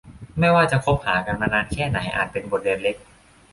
[0.39, 2.95] ไม่ว่าจะคบหากันมานานแค่ไหนอาจเป็นบทเรียนเล็ก